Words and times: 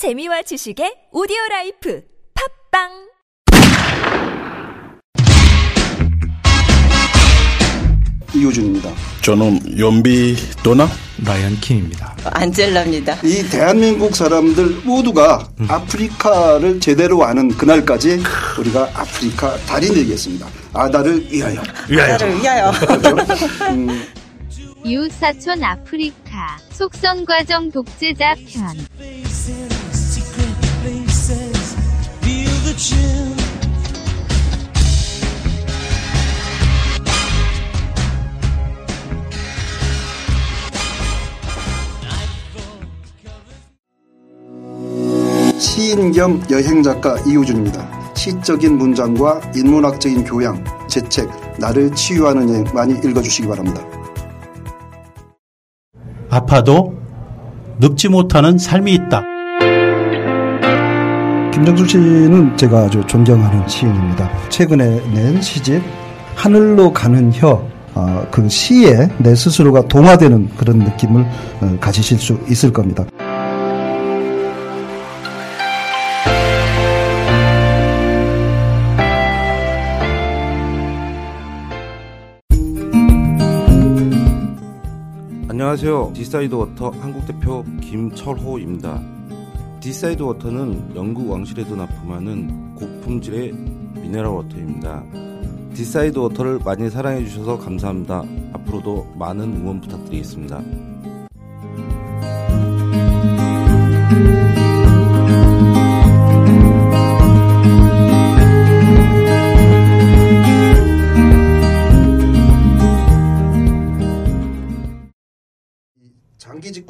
재미와 0.00 0.40
지식의 0.40 1.08
오디오 1.12 1.36
life 1.50 2.00
팟빵 2.72 2.88
이호준입니다. 8.34 8.90
저는 9.20 9.78
연비 9.78 10.36
도나 10.62 10.88
라이언 11.22 11.56
킴입니다. 11.56 12.16
안젤라입니다. 12.24 13.18
이 13.24 13.46
대한민국 13.50 14.16
사람들 14.16 14.80
모두가 14.84 15.46
아프리카를 15.68 16.80
제대로 16.80 17.22
아는 17.22 17.50
그날까지 17.50 18.22
우리가 18.58 18.84
아프리카 18.94 19.54
달인 19.66 19.92
되겠습니다. 19.92 20.46
아다를 20.72 21.30
위하여. 21.30 21.60
아다를 21.90 22.36
위하여. 22.40 22.70
음, 23.68 24.02
이웃사촌 24.82 25.62
아프리카 25.62 26.56
속성과정 26.70 27.70
독재자 27.70 28.34
편 28.48 29.29
시인 45.58 46.10
겸 46.12 46.42
여행 46.50 46.82
작가 46.82 47.18
이호준입니다. 47.26 48.14
시적인 48.14 48.78
문장과 48.78 49.42
인문학적인 49.54 50.24
교양, 50.24 50.64
제 50.88 51.02
책 51.10 51.28
나를 51.58 51.94
치유하는 51.94 52.48
여행 52.48 52.64
많이 52.72 52.94
읽어주시기 52.94 53.46
바랍니다. 53.46 53.82
아파도 56.30 56.94
늙지 57.78 58.08
못하는 58.08 58.56
삶이 58.56 58.94
있다. 58.94 59.29
김정수 61.60 61.86
씨는 61.86 62.56
제가 62.56 62.84
아주 62.84 63.06
존경하는 63.06 63.68
시인입니다. 63.68 64.30
최근에 64.48 65.12
낸 65.12 65.42
시집 65.42 65.82
하늘로 66.34 66.90
가는 66.90 67.30
혀. 67.34 67.62
아, 67.94 68.24
그 68.30 68.48
시에 68.48 69.10
내 69.18 69.34
스스로가 69.34 69.86
동화되는 69.86 70.56
그런 70.56 70.78
느낌을 70.78 71.22
어, 71.60 71.76
가지실 71.78 72.18
수 72.18 72.40
있을 72.48 72.72
겁니다. 72.72 73.04
안녕하세요. 85.46 86.12
디사이드 86.14 86.54
워터 86.54 86.94
한국 87.02 87.26
대표 87.26 87.62
김철호입니다. 87.82 89.19
디사이드 89.80 90.22
워터는 90.22 90.94
영국 90.94 91.30
왕실에도 91.30 91.74
납품하는 91.74 92.74
고품질의 92.74 93.52
미네랄 93.94 94.26
워터입니다. 94.26 95.02
디사이드 95.74 96.18
워터를 96.18 96.58
많이 96.62 96.90
사랑해 96.90 97.24
주셔서 97.24 97.58
감사합니다. 97.58 98.22
앞으로도 98.52 99.14
많은 99.16 99.56
응원 99.56 99.80
부탁드리겠습니다. 99.80 100.62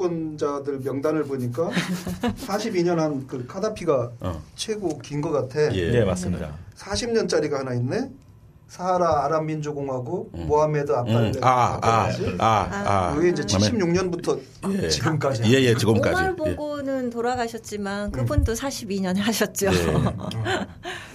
장기 0.01 0.37
집권자들 0.37 0.81
명단을 0.81 1.25
보니까 1.25 1.71
42년 2.47 2.97
한 2.97 3.27
그 3.27 3.47
카다피가 3.47 4.13
어. 4.21 4.43
최고 4.57 4.99
긴 4.99 5.21
것 5.21 5.31
같아. 5.31 5.73
예. 5.75 5.91
네, 5.91 6.05
맞습니다. 6.05 6.55
40년짜리가 6.79 7.53
하나 7.59 7.75
있네. 7.75 8.11
사하라 8.69 9.25
아랍민주공화국 9.25 10.31
음. 10.35 10.47
모하메드 10.47 10.93
아팔레. 10.93 11.29
음, 11.31 11.33
아, 11.43 11.79
아, 11.83 12.09
아, 12.39 12.69
아. 13.11 13.15
그게 13.15 13.31
이제 13.31 13.43
76년부터 13.43 14.41
예. 14.81 14.89
지금까지. 14.89 15.43
예, 15.53 15.61
예, 15.61 15.75
지금까지. 15.75 16.11
오말 16.15 16.37
예. 16.47 16.55
보고는 16.57 17.11
돌아가셨지만 17.11 18.13
그분도 18.13 18.53
42년 18.55 19.17
하셨죠. 19.17 19.67
예. 19.67 19.71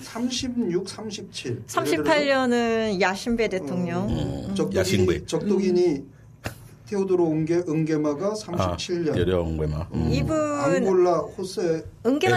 36, 0.03 0.87
37. 0.87 1.63
38년은 1.65 2.99
야신베 2.99 3.47
대통령. 3.47 4.09
음. 4.09 4.53
적독인이, 4.55 4.77
야신베. 4.79 5.25
적독인이 5.25 6.03
테오도로 6.87 7.23
옹게 7.23 7.63
응게마가 7.67 8.27
아, 8.27 8.33
37년. 8.33 9.17
여려운 9.17 9.57
거마. 9.57 9.87
음. 9.93 10.09
이분 10.11 10.37
앙골라 10.37 11.17
호세 11.37 11.83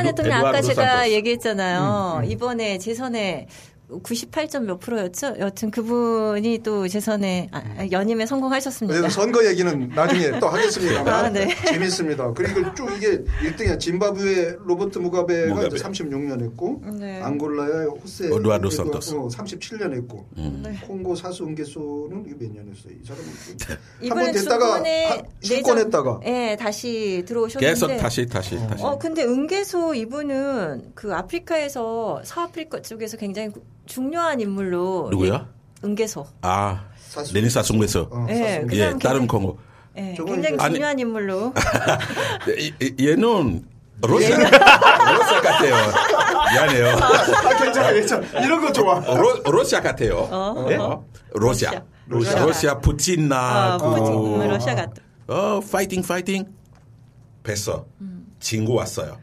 에두- 0.03 0.17
대통령 0.17 0.39
아까 0.47 0.61
제가 0.63 0.87
산토스. 0.87 1.13
얘기했잖아요. 1.13 2.23
이번에 2.27 2.79
재선에 2.79 3.47
98점 3.89 4.65
몇 4.65 4.79
프로였죠? 4.81 5.37
여튼 5.39 5.71
그분이 5.71 6.59
또 6.63 6.87
재선에 6.89 7.49
아, 7.53 7.63
연임에 7.91 8.27
성공하셨습니다. 8.27 9.01
네, 9.01 9.09
선거 9.09 9.45
얘기는 9.47 9.89
나중에 9.95 10.39
또 10.39 10.49
하겠습니다만 10.49 11.09
아, 11.15 11.31
네. 11.31 11.49
재밌습니다. 11.67 12.33
그리고 12.35 12.75
쭉 12.75 12.89
이게 12.97 13.23
1등이야. 13.43 13.79
짐바브웨 13.81 14.57
로버트 14.65 14.99
무가베가 14.99 15.55
무가베. 15.55 15.67
이제 15.69 15.77
36년 15.85 16.43
했고 16.43 16.83
네. 16.99 17.21
앙골라의 17.23 17.87
호세 17.89 18.27
에두- 18.27 18.71
산토스. 18.71 19.15
어, 19.15 19.29
37년 19.29 19.95
했고 19.95 20.27
음. 20.37 20.63
네. 20.65 20.75
콩고 20.87 21.15
사수 21.15 21.49
이게 21.49 21.65
몇년 22.39 22.69
했어요? 22.71 22.93
이 23.01 23.07
사람은 23.07 23.27
이번에 24.03 24.25
한번 24.27 24.33
됐다가 24.35 24.83
실권했다가 25.41 26.21
예, 26.27 26.57
다시 26.61 27.23
들어오셨는데 27.27 27.67
계속 27.73 27.87
다시, 27.97 28.27
다시, 28.27 28.57
다시. 28.69 28.85
어, 28.85 28.99
근데 28.99 29.23
은계소 29.25 29.95
이분은 29.95 30.93
그 30.95 31.15
아프리카에서 31.15 32.21
서아프리카 32.25 32.83
쪽에서 32.83 33.17
굉장히 33.17 33.49
중요한 33.99 34.41
인물로 34.41 35.09
누구야? 35.11 35.49
은계소. 35.85 36.27
아. 36.43 36.85
레니사 37.33 37.63
송에서. 37.63 38.09
어, 38.13 38.27
예, 38.29 38.65
그 38.69 38.77
예, 38.77 38.95
다른 39.03 39.27
콩고. 39.27 39.59
예, 39.97 40.15
굉장히 40.15 40.57
아니- 40.61 40.75
중요한 40.75 40.99
인물로. 40.99 41.53
얘는 43.01 43.65
러시아, 44.01 44.39
러시아 44.39 45.41
같아요. 45.41 45.75
미안해요. 46.53 46.89
아, 46.99 47.59
괜찮아, 47.59 47.93
괜찮아. 47.93 48.27
이런 48.45 48.61
거 48.61 48.73
좋아. 48.73 49.01
러, 49.01 49.41
러시아 49.51 49.81
같아요. 49.81 50.29
어, 50.31 50.67
예? 50.71 50.77
어. 50.77 51.05
러시아. 51.33 51.83
러시아. 52.07 52.45
러시아, 52.45 52.79
푸틴 52.79 53.33
아, 53.33 53.77
나고. 53.79 53.91
푸틴, 53.95 54.41
음, 54.43 54.49
러시아 54.49 54.75
같다. 54.77 55.03
어, 55.27 55.61
파이팅, 55.73 56.03
파이팅. 56.03 56.45
뵀어. 57.43 57.85
음. 58.03 58.27
친구 58.39 58.75
왔어요. 58.75 59.17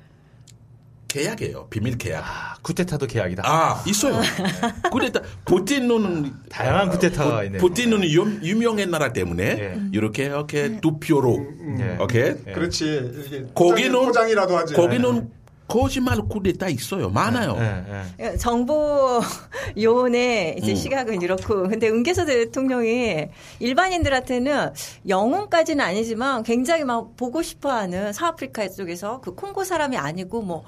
계약이에요. 1.15 1.67
비밀 1.69 1.97
계약. 1.97 2.23
아, 2.25 2.55
쿠데타도 2.61 3.07
계약이다. 3.07 3.43
아, 3.45 3.81
있어요. 3.87 4.21
그랬다. 4.91 5.21
푸틴은 5.45 6.33
다양한 6.49 6.89
쿠데타가 6.89 7.45
있네요. 7.45 7.61
푸틴은 7.61 8.03
유, 8.03 8.39
유명한 8.43 8.91
나라 8.91 9.13
때문에 9.13 9.43
예. 9.43 9.79
이렇게 9.93 10.25
이렇게 10.25 10.81
두 10.81 10.99
표로 10.99 11.39
예. 11.79 11.97
오케이. 12.01 12.35
예. 12.47 12.51
그렇지. 12.51 13.47
거기는 13.55 13.93
포장이라도 13.93 14.57
하지. 14.57 14.73
거기는 14.73 15.31
거짓말 15.67 16.17
쿠데타 16.17 16.67
있어요. 16.67 17.09
많아요. 17.09 17.57
예, 17.59 18.05
예. 18.19 18.37
정보 18.37 19.21
요원의 19.81 20.57
이제 20.59 20.73
음. 20.73 20.75
시각은 20.75 21.21
이렇고 21.21 21.69
근데 21.69 21.89
은계소 21.89 22.25
대통령이 22.25 23.29
일반인들한테는 23.59 24.73
영웅까지는 25.07 25.83
아니지만 25.83 26.43
굉장히 26.43 26.83
막 26.83 27.15
보고 27.15 27.41
싶어 27.41 27.71
하는 27.71 28.13
서아프리카 28.13 28.67
쪽에서 28.69 29.21
그 29.21 29.33
콩고 29.33 29.63
사람이 29.63 29.97
아니고 29.97 30.41
뭐 30.41 30.65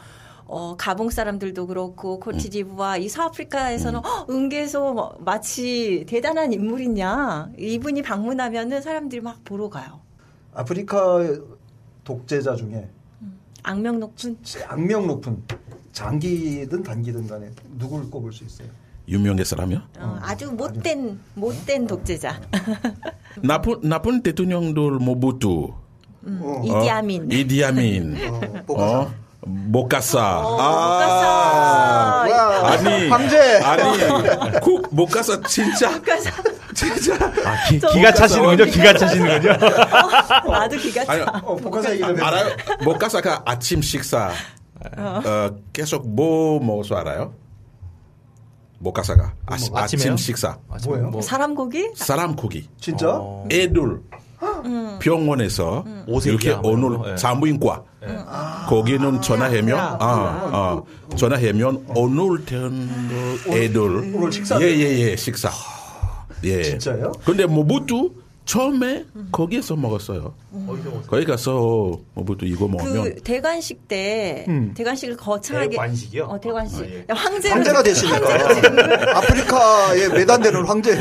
어, 0.48 0.76
가봉 0.78 1.10
사람들도 1.10 1.68
그렇고 1.68 2.20
코티디부와 2.20 2.98
이 2.98 3.10
서아프리카에서는 3.10 4.00
헉, 4.04 4.30
은계소 4.30 4.94
뭐 4.94 5.18
마치 5.20 6.06
대단한 6.08 6.54
인물이냐? 6.54 7.52
이분이 7.58 8.02
방문하면은 8.02 8.82
사람들이 8.82 9.22
막 9.22 9.44
보러 9.44 9.70
가요. 9.70 10.00
아프리카 10.54 11.20
독재자 12.04 12.56
중에 12.56 12.90
악명 13.64 14.00
높은? 14.00 14.38
악명 14.68 15.08
높은 15.08 15.44
장기든 15.92 16.84
단기든 16.84 17.28
간에 17.28 17.50
누구를 17.78 18.10
꼽을 18.10 18.32
수 18.32 18.46
있어요? 18.46 18.70
유명했어라며? 19.10 19.82
어, 20.00 20.20
아주 20.22 20.52
못된 20.52 21.20
못된 21.36 21.88
독재자. 21.88 22.40
나쁜 23.44 23.80
나쁜 23.82 24.22
대통령들 24.22 24.92
모부투, 25.00 25.74
어, 26.26 26.62
이디아민. 26.64 27.32
이디아민, 27.32 28.16
어, 28.68 29.12
보가사. 29.72 30.40
어, 30.40 30.52
모카사. 30.52 30.58
어, 30.58 30.60
아, 30.60 32.28
와, 32.30 32.72
아니, 32.72 33.10
황제. 33.10 33.58
아니, 33.64 34.00
그 34.60 34.82
모카사 34.92 35.42
진짜, 35.44 35.92
진짜. 36.74 37.16
아, 37.16 37.68
기, 37.70 37.80
기가 37.80 38.12
차시는군요. 38.14 38.66
기가 38.66 38.94
차시는군요. 38.94 39.52
나도 40.52 40.78
기가 40.78 41.06
차. 41.06 41.14
아니, 41.14 41.22
어, 41.22 41.56
보가사 41.56 41.92
얘기를 41.92 42.18
해. 42.20 42.24
알아요? 42.24 42.56
모카사가 42.84 43.44
아침 43.46 43.82
식사 43.82 44.32
어, 44.98 45.50
계속 45.74 46.08
뭐 46.08 46.60
먹어서 46.60 46.96
알아요? 46.96 47.34
모카사가 48.80 49.34
아침, 49.48 49.72
뭐? 49.74 49.82
아침 49.82 50.18
식사 50.18 50.58
뭐예요? 50.86 51.10
뭐, 51.10 51.22
사람 51.22 51.56
고기? 51.56 51.90
사람 51.96 52.36
고기 52.36 52.68
진짜? 52.80 53.08
어. 53.10 53.48
애들 53.52 54.02
병원에서 55.00 55.84
오색이야, 56.08 56.52
이렇게 56.52 56.62
뭐 56.62 56.72
오늘 56.72 56.98
거. 56.98 57.12
예. 57.12 57.18
산부인과 57.18 57.84
거기는 58.68 59.22
전화하면 59.22 59.80
아, 59.80 60.52
어, 60.54 60.84
전화하면 61.16 61.84
오늘 61.96 62.46
된 62.46 62.90
애들 63.48 63.82
오늘 64.16 64.32
식사? 64.32 64.60
예예예 64.62 65.16
식사 65.16 65.50
예 66.44 66.64
진짜요? 66.64 67.12
근데 67.26 67.46
모부tu 67.46 68.12
처음에 68.48 69.06
거기에서 69.32 69.76
먹었어요 69.76 70.34
거기 71.08 71.26
가서 71.26 72.00
모부tu 72.14 72.46
이거 72.46 72.68
먹으면 72.68 73.04
그 73.04 73.16
대관식 73.22 73.88
때 73.88 74.46
음. 74.48 74.74
대관식을 74.76 75.18
거창하게 75.18 75.70
대관식이요? 75.72 76.24
어 76.24 76.40
대관식 76.40 76.82
아, 76.82 76.86
예. 76.88 77.06
황제로 77.10 77.54
황제가 77.56 77.84
됐으니까 77.84 79.18
아프리카에 79.18 80.08
매단되는 80.10 80.66
황제. 80.66 80.94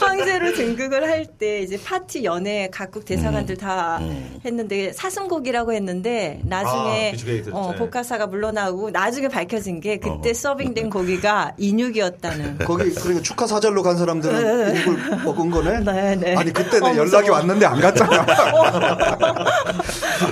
황제로 0.00 0.52
등극을 0.52 1.04
할 1.08 1.28
때 1.38 1.60
이제 1.60 1.78
파티 1.82 2.24
연애 2.24 2.68
각국 2.72 3.04
대사관들 3.04 3.56
다 3.56 4.00
했는데 4.44 4.92
사슴곡이라고 4.92 5.72
했는데 5.72 6.40
나중에 6.44 7.12
아. 7.52 7.56
어, 7.56 7.72
네. 7.72 7.78
복화사가 7.78 8.26
물러나고 8.26 8.90
나중에 8.90 9.28
밝혀진 9.28 9.80
게 9.80 9.98
그때 9.98 10.30
어. 10.30 10.34
서빙된 10.34 10.90
고기가 10.90 11.52
인육이었다는. 11.58 12.58
거기 12.58 12.90
그러니까 12.90 13.22
축하 13.22 13.46
사절로 13.46 13.82
간 13.82 13.96
사람들은 13.96 14.76
인육을 14.76 15.24
먹은 15.24 15.50
거네. 15.50 15.80
네, 15.80 16.07
네. 16.16 16.34
아니 16.36 16.52
그때 16.52 16.80
내 16.80 16.86
어, 16.86 16.96
연락이. 16.96 17.28
왔는데 17.30 17.66
안 17.66 17.80
갔잖아. 17.80 18.22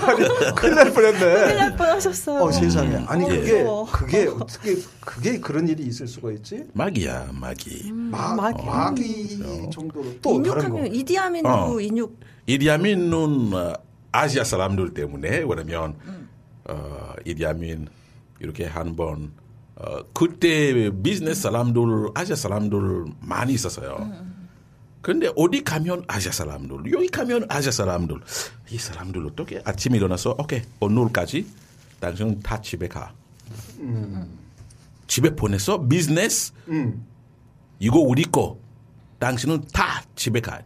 아니 0.07 0.55
큰일 0.55 0.75
날 0.75 0.93
큰일 0.93 1.13
뻔했네. 1.13 1.55
날 1.55 1.77
뻔하셨어요. 1.77 2.43
어 2.45 2.51
세상에. 2.53 2.97
아니 3.07 3.25
어, 3.25 3.29
그게. 3.29 3.65
그게 3.93 4.27
어떻게 4.29 4.77
그게 5.01 5.41
그런 5.41 5.69
일이 5.69 5.85
있을 5.85 6.07
수가 6.07 6.33
있지? 6.33 6.65
마기야 6.73 7.29
마기 7.33 7.91
마, 7.93 8.35
마귀. 8.35 8.65
마귀 8.65 9.41
정도로 9.73 10.05
또 10.23 10.43
다른 10.43 10.43
거. 10.43 10.79
인육하면 10.79 10.95
이디아민도 10.95 11.49
어. 11.49 11.81
인육. 11.81 12.19
이디아민은 12.47 13.51
어, 13.55 13.73
아시아 14.13 14.45
사람들 14.45 14.95
때문에 14.95 15.45
왜냐면 15.47 15.95
어, 16.69 17.13
이디아민 17.25 17.89
이렇게 18.41 18.67
한번 18.67 19.33
어, 19.77 19.99
그때 20.15 20.91
비즈니스 21.03 21.43
사람들 21.43 21.83
아시아 22.15 22.37
사람들 22.37 23.05
많이 23.21 23.53
있었어요. 23.53 24.11
근데 25.07 25.31
어디 25.37 25.63
가면 25.63 26.03
아시아 26.09 26.33
사람들 26.33 26.93
여기 26.93 27.07
가면 27.07 27.47
아시아 27.49 27.71
사람들 27.71 28.17
이 28.71 28.77
사람들 28.77 29.25
어떻게 29.25 29.63
아침에 29.65 29.99
일어나서 29.99 30.35
오케이 30.37 30.63
오늘까지 30.81 31.47
당신 32.01 32.41
다 32.41 32.61
집에 32.61 32.89
가 32.89 33.15
집에 35.07 35.31
보내서 35.37 35.87
비즈니스 35.87 36.53
음. 36.67 37.07
이거 37.79 38.01
우리 38.01 38.25
거. 38.25 38.59
당신은 39.21 39.69
다 39.73 40.03
집에 40.17 40.41
가. 40.41 40.61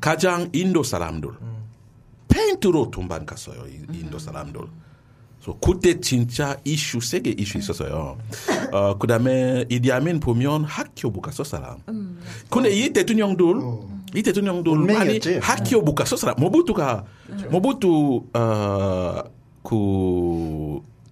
가장 0.00 0.48
인도 0.52 0.84
사람들. 0.84 1.28
페인트로 2.28 2.92
돈반 2.92 3.26
갔어요. 3.26 3.66
이- 3.66 3.98
인도 3.98 4.20
사람들. 4.20 4.60
그래서 5.40 5.58
그때 5.60 5.98
진짜 6.00 6.56
이슈 6.64 7.00
세계 7.00 7.30
이슈 7.30 7.58
있었어요. 7.58 8.18
어 8.72 8.98
그다음에 8.98 9.64
이디아민 9.70 10.20
보면 10.20 10.64
학교 10.64 11.10
못 11.10 11.22
갔어 11.22 11.42
사람. 11.44 11.78
근데 12.50 12.70
이 12.70 12.92
대통령들 12.92 13.46
이 14.14 14.22
대통령들 14.22 14.76
많이. 14.76 15.18
학교 15.40 15.80
못 15.80 15.94
갔어 15.94 16.16
사람. 16.16 16.36
모부투가 16.38 17.04
모부투 17.50 18.24
어그 18.32 19.70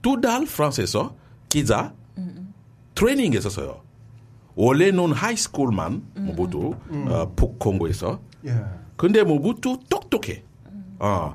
두달 0.03 0.45
프랑스에서 0.45 1.15
기자 1.49 1.95
트레이닝 2.95 3.33
했었어요. 3.33 3.81
원래는 4.55 5.13
high 5.13 5.41
school만 5.41 6.03
모부투 6.17 6.75
어, 7.09 7.33
북 7.35 7.59
콩고에서 7.59 8.21
예. 8.47 8.57
근데 8.97 9.23
모부투 9.23 9.79
똑똑해. 9.89 10.43
어. 10.99 11.35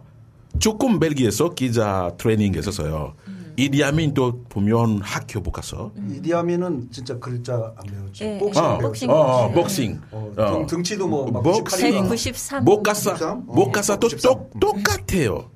조금 0.59 0.99
벨기에서 0.99 1.53
기자 1.53 2.11
트레이닝 2.17 2.55
했었어요. 2.55 3.15
이디아민도 3.55 4.45
보면 4.49 5.01
학교 5.01 5.39
못 5.39 5.51
가서. 5.51 5.91
이디아민은 6.09 6.89
진짜 6.91 7.17
글자 7.19 7.73
안 7.77 7.85
배웠지. 7.85 8.23
예, 8.23 8.37
복싱 8.39 8.63
어, 8.63 8.77
배웠지. 8.79 8.83
복싱. 9.07 9.09
어, 9.11 9.13
어, 9.13 9.51
복싱. 9.51 10.01
어, 10.11 10.33
어. 10.37 10.51
등, 10.51 10.65
등치도 10.67 11.07
뭐막 11.07 11.43
복싱. 11.43 11.91
193. 11.91 12.65
못 12.65 12.81
갔어. 12.81 13.11
93? 13.11 13.45
못 13.45 13.67
어, 13.67 13.71
갔어. 13.71 13.99
또 13.99 14.07
93. 14.07 14.33
똑, 14.33 14.59
똑같아요. 14.59 15.49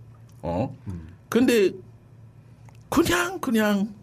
어. 0.43 0.75
근데 1.29 1.71
그냥 2.89 3.39
그냥 3.39 3.93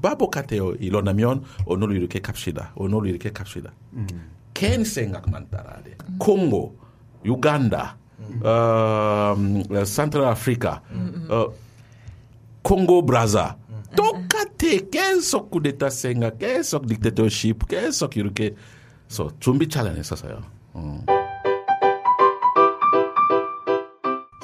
바보 0.00 0.30
같아요. 0.30 0.72
일어나면 0.74 1.42
오늘 1.66 1.96
이렇게 1.96 2.20
갑시다. 2.20 2.72
오늘 2.76 3.06
이렇게 3.08 3.30
갑시다. 3.30 3.72
괜 4.54 4.84
생각만 4.84 5.48
따라야 5.50 5.82
돼. 5.82 5.96
콩고, 6.18 6.76
유간다, 7.24 7.96
어, 8.42 9.34
음, 9.36 9.62
센트럴 9.84 10.26
아프리카, 10.26 10.82
어, 11.28 11.48
콩고 12.62 13.06
브라자. 13.06 13.56
똑같아. 13.96 14.52
계속 14.90 15.50
쿠데타 15.50 15.90
생각, 15.90 16.38
계속 16.38 16.86
딕테터십, 16.86 17.68
계속 17.68 18.16
이렇게 18.16 18.54
서 19.08 19.28
준비 19.38 19.68
잘안 19.68 19.96
했었어요. 19.96 20.40
어. 20.72 21.04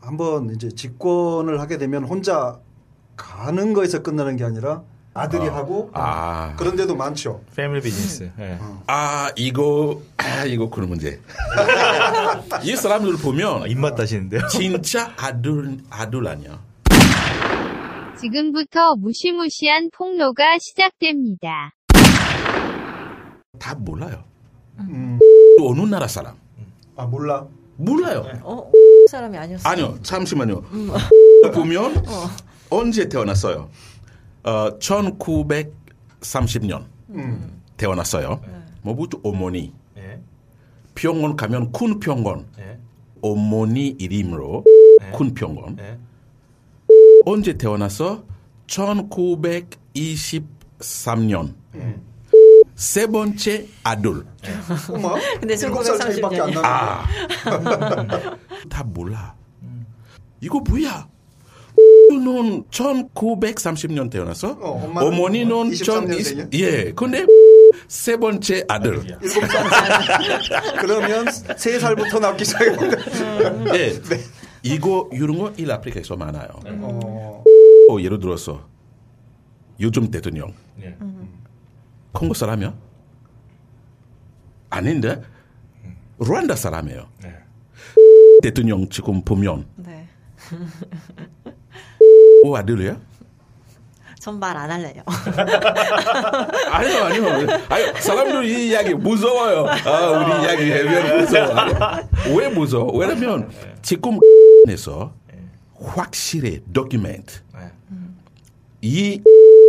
한번 0.08 0.48
이제 0.54 0.70
집권을 0.70 1.60
하게 1.60 1.76
되면 1.76 2.02
혼자 2.02 2.58
가는 3.14 3.74
거에서 3.74 4.02
끝나는 4.02 4.36
게 4.36 4.44
아니라 4.44 4.82
아들이 5.12 5.46
하고 5.46 5.90
아. 5.92 6.54
그런 6.56 6.76
데도 6.76 6.96
많죠. 6.96 7.42
패밀리 7.54 7.82
비즈니스. 7.82 8.30
예. 8.38 8.58
아, 8.86 9.30
이거, 9.36 10.00
아, 10.16 10.46
이거 10.46 10.70
그런 10.70 10.88
문제. 10.88 11.20
이 12.64 12.74
사람들 12.74 13.18
보면 13.18 13.68
입맛 13.68 13.96
따시는데요. 13.96 14.46
진짜 14.48 15.12
아들, 15.18 15.76
아들 15.90 16.26
아니야. 16.26 16.58
지금부터 18.18 18.94
무시무시한 18.96 19.90
폭로가 19.94 20.56
시작됩니다. 20.58 21.72
다 23.58 23.74
몰라요. 23.74 24.24
음. 24.78 25.18
어느 25.60 25.80
나라 25.82 26.06
사람? 26.08 26.34
아 26.96 27.04
몰라. 27.04 27.46
몰라요. 27.76 28.24
어, 28.42 28.70
사람이 29.08 29.36
아니었어. 29.36 29.68
아니요, 29.68 29.98
잠시만요. 30.02 30.62
보면 31.52 32.04
언제 32.70 33.08
태어났어요? 33.08 33.68
어, 34.44 34.78
1930년 34.78 36.84
음. 37.10 37.60
태어났어요. 37.76 38.40
뭐부터 38.82 39.18
어머니. 39.24 39.72
예. 39.96 40.20
병원 40.94 41.34
가면 41.36 41.72
큰 41.72 41.98
병원. 42.00 42.46
예. 42.58 42.78
어머니 43.22 43.88
이름으로 43.98 44.64
네. 45.00 45.10
큰 45.16 45.32
병원. 45.34 45.76
예. 45.80 45.98
언제 47.26 47.56
태어나서 47.58 48.24
1923년 48.66 51.54
세 52.74 53.06
번째 53.08 53.66
아들 53.82 54.24
어머. 54.92 55.14
근데 55.40 55.54
일곱 55.54 55.82
살 55.82 55.98
차이밖에 55.98 56.40
안 56.40 56.50
1930년이야. 56.50 56.62
나는데. 56.62 56.64
아. 56.64 57.04
다 58.68 58.82
몰라 58.84 59.34
이거 60.40 60.60
뭐야 60.60 61.08
는 62.10 62.64
1930년 62.64 64.10
태어나서 64.10 64.50
어, 64.60 64.92
어머니는 64.96 65.70
23전 65.70 66.06
년생이야? 66.08 66.46
예 66.54 66.92
근데 66.92 67.24
세 67.86 68.16
번째 68.16 68.64
아들 68.68 68.94
일곱. 68.94 69.18
그러면 70.80 71.26
세 71.56 71.78
살부터 71.78 72.18
낳기 72.18 72.44
시작했는데. 72.44 72.98
예 73.78 74.00
이거 74.64 75.08
이런 75.12 75.38
거 75.38 75.52
일 75.56 75.70
아프리카에서 75.70 76.16
많아요 76.16 76.48
어. 76.66 77.44
어, 77.90 78.00
예를 78.00 78.18
들어서 78.18 78.66
요즘 79.80 80.10
대통령 80.10 80.52
예. 80.82 80.96
콩고 82.12 82.34
사람이야? 82.34 82.74
아닌데? 84.70 85.22
루안다 86.18 86.56
사람이에요. 86.56 87.06
네. 87.22 87.34
대통령 88.42 88.88
지금 88.88 89.22
보면 89.22 89.66
네. 89.76 90.06
오 92.44 92.56
아들이야? 92.56 92.98
전 94.20 94.38
말 94.38 94.56
안 94.56 94.70
할래요. 94.70 95.02
아니요 96.70 97.04
아니요 97.04 97.26
아니요 97.68 97.94
사람들 98.00 98.44
이 98.44 98.68
이야기 98.70 98.94
무서워요. 98.94 99.66
아 99.68 100.10
우리 100.10 100.42
이야기 100.44 100.72
해면 100.72 101.20
무서워. 101.20 101.54
왜 102.36 102.48
무서워? 102.48 102.96
왜냐면 102.98 103.50
지금 103.82 104.18
에서 104.68 105.12
확실히 105.80 106.60
document 106.72 107.40
네. 107.54 107.70
이 108.82 109.22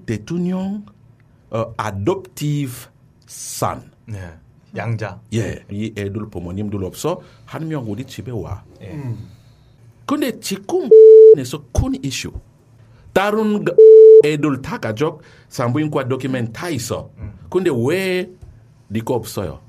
대통령 0.06 0.84
어, 1.52 1.74
adoptive 1.82 2.88
son 3.28 3.92
네. 4.06 4.20
양자. 4.76 5.20
예, 5.34 5.64
이 5.72 5.94
애들 5.98 6.30
부모님들 6.30 6.84
없어 6.84 7.22
한명 7.46 7.90
우리 7.90 8.04
집에 8.06 8.32
와. 8.32 8.64
예. 8.82 8.98
근데 10.06 10.40
지금 10.40 10.90
에서 11.38 11.64
큰 11.74 11.94
이슈. 12.04 12.32
다른 13.14 13.64
가- 13.66 13.74
애들 14.26 14.62
다 14.62 14.78
가족 14.78 15.22
산부인과 15.50 16.08
document 16.08 16.52
다 16.52 16.70
있어. 16.70 17.10
근데 17.50 17.70
왜 17.74 18.30
니거 18.92 19.14
없어요? 19.16 19.62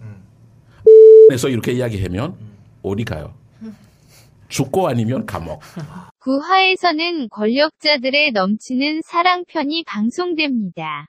에서 1.32 1.48
이렇게 1.48 1.72
이야기하면 1.72 2.36
어디 2.82 3.04
가요? 3.04 3.34
죽고 4.48 4.88
아니면 4.88 5.26
감옥. 5.26 5.60
구화에서는 6.18 7.28
권력자들의 7.30 8.32
넘치는 8.32 9.00
사랑편이 9.04 9.84
방송됩니다. 9.86 11.06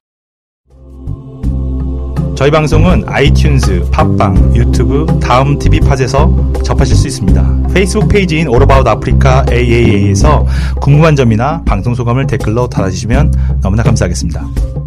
저희 2.41 2.49
방송은 2.49 3.05
아이튠즈, 3.05 3.91
팟빵, 3.91 4.55
유튜브, 4.55 5.05
다음 5.19 5.59
TV 5.59 5.79
팟에서 5.79 6.27
접하실 6.63 6.95
수 6.95 7.07
있습니다. 7.07 7.67
페이스북 7.71 8.09
페이지인 8.09 8.47
About 8.47 8.89
Africa 8.89 9.43
AAA에서 9.47 10.47
궁금한 10.81 11.15
점이나 11.15 11.61
방송 11.65 11.93
소감을 11.93 12.25
댓글로 12.25 12.67
달아주시면 12.67 13.59
너무나 13.61 13.83
감사하겠습니다. 13.83 14.80